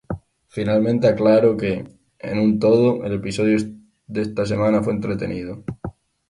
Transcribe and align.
Finalmente, 0.47 1.05
aclaró 1.07 1.55
que 1.55 1.85
"En 2.17 2.39
un 2.39 2.57
todo, 2.57 3.05
el 3.05 3.13
episodio 3.13 3.55
de 4.07 4.21
esta 4.23 4.47
semana 4.47 4.81
fue 4.81 4.93
entretenido. 4.93 5.63